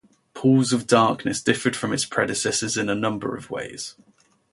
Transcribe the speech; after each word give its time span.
"Pools 0.33 0.73
of 0.73 0.87
Darkness" 0.87 1.43
differed 1.43 1.75
from 1.75 1.93
its 1.93 2.05
predecessors 2.05 2.75
in 2.75 2.89
a 2.89 2.95
number 2.95 3.35
of 3.35 3.51
ways. 3.51 3.93